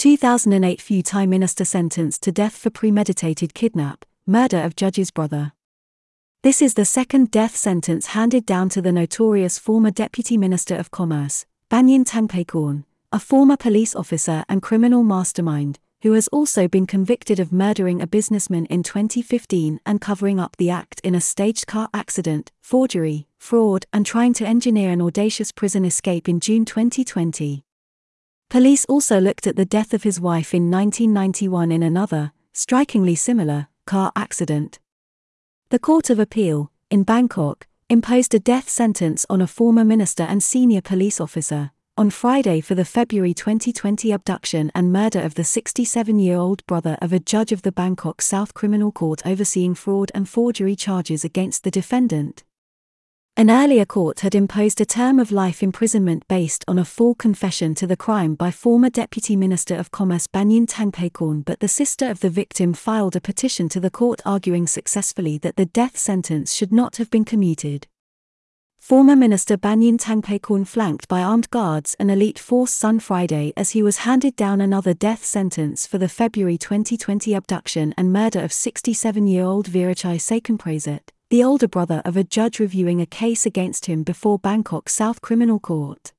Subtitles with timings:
[0.00, 5.52] 2008 Pheu Thai minister sentenced to death for premeditated kidnap, murder of judge's brother.
[6.42, 10.90] This is the second death sentence handed down to the notorious former Deputy Minister of
[10.90, 17.38] Commerce, Banyin Tangpakorn, a former police officer and criminal mastermind, who has also been convicted
[17.38, 21.90] of murdering a businessman in 2015 and covering up the act in a staged car
[21.92, 27.66] accident, forgery, fraud, and trying to engineer an audacious prison escape in June 2020.
[28.50, 33.68] Police also looked at the death of his wife in 1991 in another, strikingly similar,
[33.86, 34.80] car accident.
[35.68, 40.42] The Court of Appeal, in Bangkok, imposed a death sentence on a former minister and
[40.42, 46.18] senior police officer on Friday for the February 2020 abduction and murder of the 67
[46.18, 50.28] year old brother of a judge of the Bangkok South Criminal Court overseeing fraud and
[50.28, 52.42] forgery charges against the defendant.
[53.36, 57.74] An earlier court had imposed a term of life imprisonment based on a full confession
[57.76, 62.20] to the crime by former Deputy Minister of Commerce Banyin Tangpakorn but the sister of
[62.20, 66.70] the victim filed a petition to the court arguing successfully that the death sentence should
[66.70, 67.86] not have been commuted.
[68.78, 73.82] Former Minister Banyin Tangpakorn flanked by armed guards and elite force Sun Friday as he
[73.82, 79.66] was handed down another death sentence for the February 2020 abduction and murder of 67-year-old
[79.66, 84.88] Virachai Sakenprasert the older brother of a judge reviewing a case against him before Bangkok
[84.88, 86.12] South Criminal Court.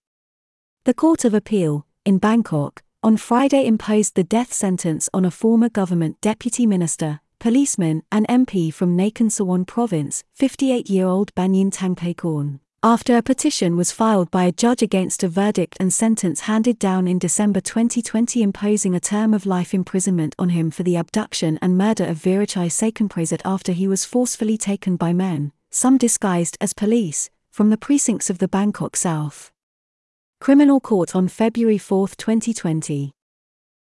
[0.85, 5.67] The Court of Appeal, in Bangkok, on Friday imposed the death sentence on a former
[5.67, 12.61] government deputy minister, policeman, and MP from Nakhon Sawan province, 58 year old Banyin Tangpakorn
[12.83, 17.07] after a petition was filed by a judge against a verdict and sentence handed down
[17.07, 21.77] in December 2020 imposing a term of life imprisonment on him for the abduction and
[21.77, 27.29] murder of Virachai Sakenprasert after he was forcefully taken by men, some disguised as police,
[27.51, 29.51] from the precincts of the Bangkok South
[30.39, 33.11] Criminal Court on February 4, 2020.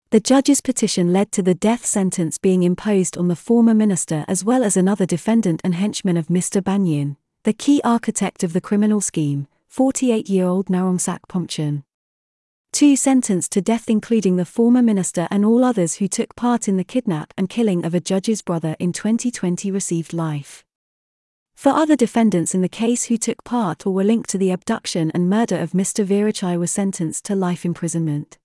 [0.10, 4.44] The judge's petition led to the death sentence being imposed on the former minister as
[4.44, 6.62] well as another defendant and henchman of Mr.
[6.62, 11.84] Banyin the key architect of the criminal scheme, 48 year old Narongsak Pomchan.
[12.72, 16.78] Two sentenced to death, including the former minister and all others who took part in
[16.78, 20.64] the kidnap and killing of a judge's brother in 2020, received life.
[21.56, 25.10] For other defendants in the case who took part or were linked to the abduction
[25.16, 26.06] and murder of Mr.
[26.06, 28.38] Virachai were sentenced to life imprisonment.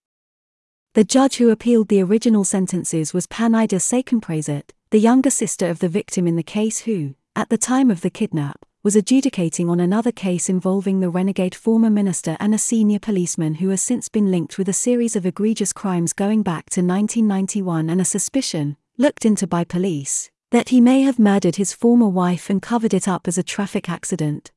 [0.95, 5.89] The judge who appealed the original sentences was Panida Sakenprasert, the younger sister of the
[5.91, 10.13] victim in the case who, at the time of the kidnap, was adjudicating on another
[10.13, 14.59] case involving the renegade former minister and a senior policeman who has since been linked
[14.59, 19.45] with a series of egregious crimes going back to 1991 and a suspicion, looked into
[19.45, 23.37] by police, that he may have murdered his former wife and covered it up as
[23.37, 24.53] a traffic accident.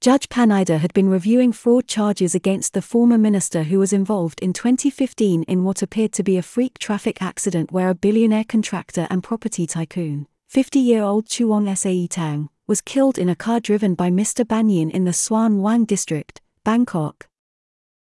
[0.00, 4.52] Judge Panida had been reviewing fraud charges against the former minister who was involved in
[4.52, 9.22] 2015 in what appeared to be a freak traffic accident where a billionaire contractor and
[9.22, 14.10] property tycoon, 50 year old Chuong Sae Tang, was killed in a car driven by
[14.10, 14.44] Mr.
[14.44, 17.28] Banyin in the Suan Wang district, Bangkok.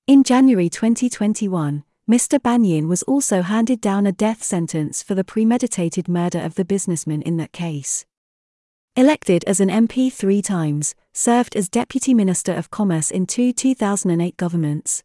[0.06, 2.38] In January 2021, Mr.
[2.38, 7.20] Banyin was also handed down a death sentence for the premeditated murder of the businessman
[7.22, 8.06] in that case.
[8.94, 14.38] Elected as an MP three times, served as Deputy Minister of Commerce in two 2008
[14.38, 15.02] governments.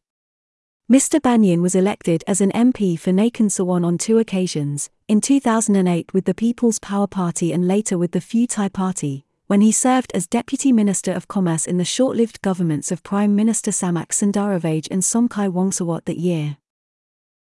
[0.89, 1.19] Mr.
[1.19, 6.23] Banyin was elected as an MP for Nakhon Sawan on two occasions, in 2008 with
[6.23, 10.27] the People's Power Party and later with the Pheu Thai Party, when he served as
[10.27, 15.01] Deputy Minister of Commerce in the short lived governments of Prime Minister Samak Sundaravej and
[15.01, 16.55] Somchai Wongsawat that year.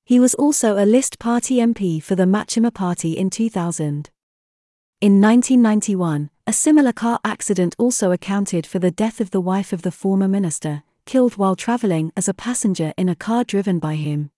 [0.04, 4.10] He was also a list party MP for the Matchima Party in 2000.
[5.00, 9.82] In 1991, a similar car accident also accounted for the death of the wife of
[9.82, 14.32] the former minister, killed while traveling as a passenger in a car driven by him.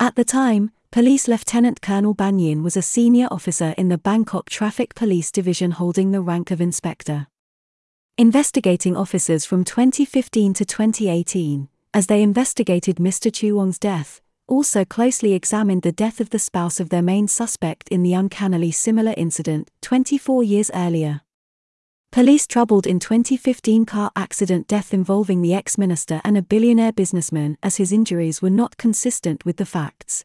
[0.00, 4.96] At the time, Police Lieutenant Colonel Banyin was a senior officer in the Bangkok Traffic
[4.96, 7.28] Police Division holding the rank of inspector.
[8.18, 13.30] Investigating officers from 2015 to 2018, as they investigated Mr.
[13.30, 18.02] Chuong's death, also closely examined the death of the spouse of their main suspect in
[18.02, 21.20] the uncannily similar incident 24 years earlier.
[22.10, 27.76] Police troubled in 2015 car accident death involving the ex-minister and a billionaire businessman as
[27.76, 30.24] his injuries were not consistent with the facts.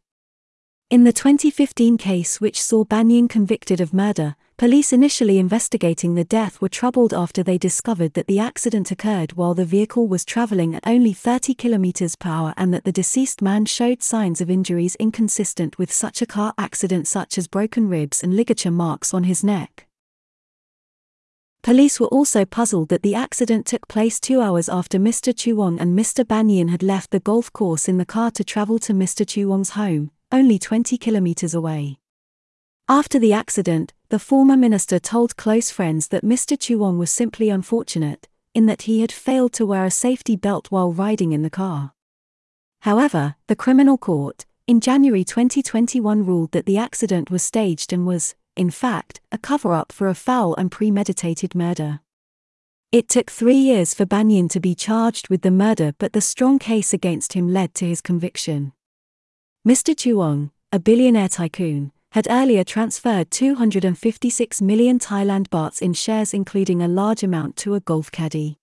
[0.92, 6.62] In the 2015 case which saw Banyin convicted of murder, police initially investigating the death
[6.62, 10.86] were troubled after they discovered that the accident occurred while the vehicle was traveling at
[10.86, 15.80] only 30 km per hour and that the deceased man showed signs of injuries inconsistent
[15.80, 19.88] with such a car accident such as broken ribs and ligature marks on his neck.
[21.64, 25.34] Police were also puzzled that the accident took place two hours after Mr.
[25.34, 26.24] Chuwong and Mr.
[26.24, 29.26] Banyin had left the golf course in the car to travel to Mr.
[29.26, 32.00] Chuwong's home, only 20 kilometers away.
[32.88, 36.57] After the accident, the former minister told close friends that Mr.
[36.57, 40.92] Chuwong was simply unfortunate, in that he had failed to wear a safety belt while
[40.92, 41.94] riding in the car.
[42.81, 48.36] However, the criminal court, in January 2021 ruled that the accident was staged and was,
[48.56, 52.00] in fact, a cover up for a foul and premeditated murder.
[52.92, 56.60] It took three years for Banyin to be charged with the murder, but the strong
[56.60, 58.72] case against him led to his conviction.
[59.66, 59.96] Mr.
[59.96, 66.88] Chuwong, a billionaire tycoon, had earlier transferred 256 million Thailand bahts in shares, including a
[66.88, 68.60] large amount to a golf caddy.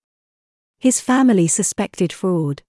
[0.79, 2.61] His family suspected fraud.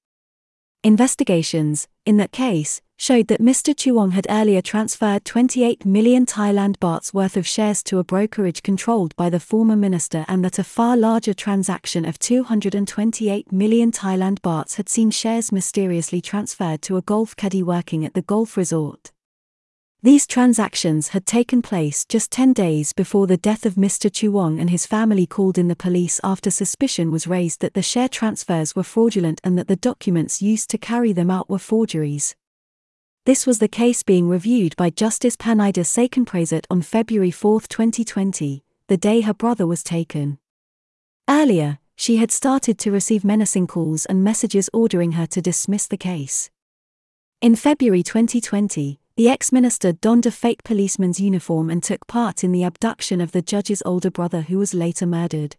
[0.82, 3.74] Investigations, in that case, showed that Mr.
[3.74, 9.14] Chuwong had earlier transferred 28 million Thailand bahts worth of shares to a brokerage controlled
[9.16, 14.76] by the former minister and that a far larger transaction of 228 million Thailand bahts
[14.76, 19.10] had seen shares mysteriously transferred to a golf caddy working at the golf resort.
[20.04, 24.10] These transactions had taken place just 10 days before the death of Mr.
[24.10, 28.10] Chuwong and his family called in the police after suspicion was raised that the share
[28.10, 32.36] transfers were fraudulent and that the documents used to carry them out were forgeries.
[33.26, 38.96] This was the case being reviewed by Justice Panida Sakenprasert on February 4, 2020, the
[38.98, 40.36] day her brother was taken.
[41.26, 45.96] Earlier, she had started to receive menacing calls and messages ordering her to dismiss the
[45.96, 46.50] case.
[47.40, 52.52] In February 2020, the ex minister donned a fake policeman's uniform and took part in
[52.52, 55.56] the abduction of the judge's older brother who was later murdered.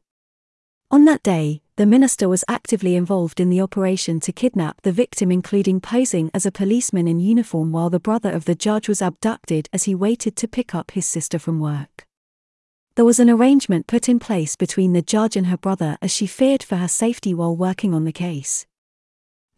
[0.92, 5.30] On that day, the minister was actively involved in the operation to kidnap the victim,
[5.30, 9.68] including posing as a policeman in uniform while the brother of the judge was abducted
[9.74, 12.08] as he waited to pick up his sister from work.
[12.96, 16.28] There was an arrangement put in place between the judge and her brother as she
[16.28, 18.66] feared for her safety while working on the case.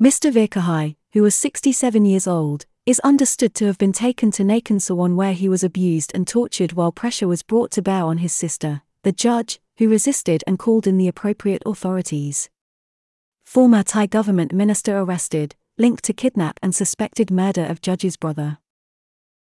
[0.02, 0.32] Mr.
[0.32, 5.16] Virachai, who was 67 years old, is understood to have been taken to Nakhon Sawan
[5.16, 8.82] where he was abused and tortured while pressure was brought to bear on his sister.
[9.04, 12.50] The judge, who resisted and called in the appropriate authorities.
[13.46, 18.58] Former Thai government minister arrested, linked to kidnap and suspected murder of judge's brother.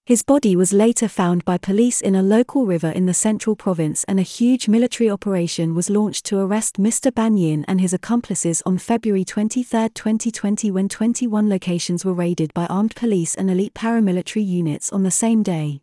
[0.04, 4.04] His body was later found by police in a local river in the central province,
[4.04, 7.10] and a huge military operation was launched to arrest Mr.
[7.10, 12.94] Banyin and his accomplices on February 23, 2020, when 21 locations were raided by armed
[12.94, 15.80] police and elite paramilitary units on the same day.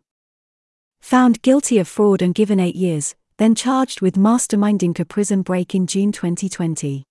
[1.02, 5.74] Found guilty of fraud and given eight years, then charged with masterminding a prison break
[5.74, 7.04] in June 2020.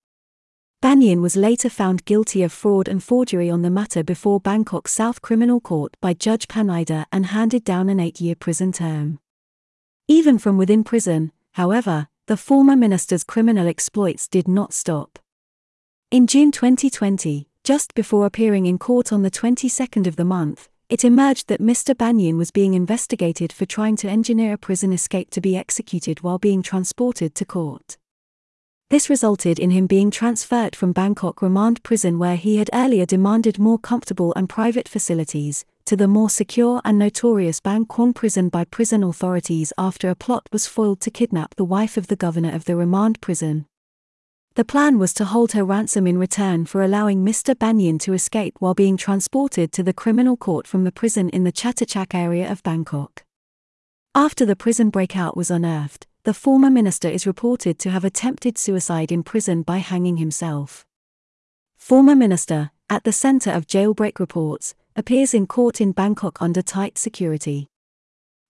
[0.82, 5.22] Banyin was later found guilty of fraud and forgery on the matter before Bangkok South
[5.22, 9.18] Criminal Court by Judge Panida and handed down an eight year prison term.
[10.08, 15.18] Even from within prison, however, the former minister's criminal exploits did not stop.
[16.10, 21.04] In June 2020, just before appearing in court on the 22nd of the month, it
[21.04, 21.94] emerged that Mr.
[21.94, 26.38] Banyin was being investigated for trying to engineer a prison escape to be executed while
[26.38, 27.96] being transported to court.
[28.90, 33.58] This resulted in him being transferred from Bangkok Remand Prison, where he had earlier demanded
[33.58, 38.64] more comfortable and private facilities, to the more secure and notorious Bang Kwang prison by
[38.64, 42.66] prison authorities after a plot was foiled to kidnap the wife of the governor of
[42.66, 43.66] the remand prison.
[44.56, 47.56] The plan was to hold her ransom in return for allowing Mr.
[47.56, 51.50] Banyin to escape while being transported to the criminal court from the prison in the
[51.50, 53.24] Chatuchak area of Bangkok.
[54.14, 59.10] After the prison breakout was unearthed, the former minister is reported to have attempted suicide
[59.10, 60.86] in prison by hanging himself.
[61.76, 66.96] Former minister, at the center of jailbreak reports, appears in court in Bangkok under tight
[66.96, 67.66] security.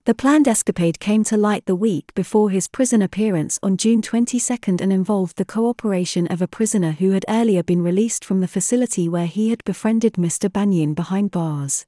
[0.06, 4.54] The planned escapade came to light the week before his prison appearance on June 22
[4.66, 9.08] and involved the cooperation of a prisoner who had earlier been released from the facility
[9.08, 10.52] where he had befriended Mr.
[10.52, 11.86] Banyin behind bars.